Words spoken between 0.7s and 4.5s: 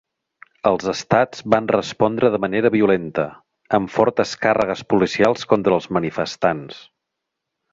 estats van respondre de manera violenta, amb fortes